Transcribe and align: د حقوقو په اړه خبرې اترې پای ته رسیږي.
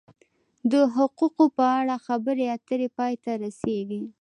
د 0.71 0.73
حقوقو 0.95 1.45
په 1.57 1.65
اړه 1.79 1.95
خبرې 2.07 2.45
اترې 2.55 2.87
پای 2.97 3.13
ته 3.23 3.31
رسیږي. 3.43 4.01